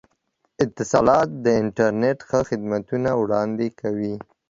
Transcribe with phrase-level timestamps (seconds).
[0.63, 4.15] اتصالات د انترنت ښه خدمتونه وړاندې کوي.